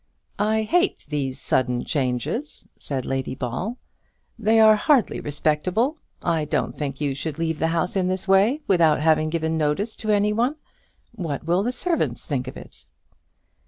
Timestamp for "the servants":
11.61-12.25